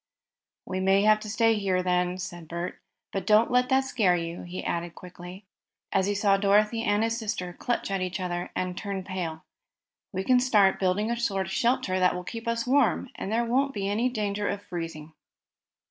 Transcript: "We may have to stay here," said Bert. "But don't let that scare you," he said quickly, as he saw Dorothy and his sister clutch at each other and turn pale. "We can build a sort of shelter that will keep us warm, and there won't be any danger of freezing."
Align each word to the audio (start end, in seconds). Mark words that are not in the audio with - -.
"We 0.65 0.79
may 0.79 1.03
have 1.03 1.19
to 1.19 1.29
stay 1.29 1.53
here," 1.59 2.17
said 2.17 2.47
Bert. 2.47 2.79
"But 3.13 3.27
don't 3.27 3.51
let 3.51 3.69
that 3.69 3.83
scare 3.83 4.15
you," 4.15 4.41
he 4.41 4.63
said 4.63 4.95
quickly, 4.95 5.45
as 5.91 6.07
he 6.07 6.15
saw 6.15 6.37
Dorothy 6.37 6.81
and 6.81 7.03
his 7.03 7.15
sister 7.19 7.53
clutch 7.53 7.91
at 7.91 8.01
each 8.01 8.19
other 8.19 8.49
and 8.55 8.75
turn 8.75 9.03
pale. 9.03 9.43
"We 10.11 10.23
can 10.23 10.39
build 10.79 10.97
a 10.99 11.15
sort 11.19 11.45
of 11.45 11.51
shelter 11.51 11.99
that 11.99 12.15
will 12.15 12.23
keep 12.23 12.47
us 12.47 12.65
warm, 12.65 13.11
and 13.13 13.31
there 13.31 13.45
won't 13.45 13.75
be 13.75 13.87
any 13.87 14.09
danger 14.09 14.47
of 14.49 14.63
freezing." 14.63 15.13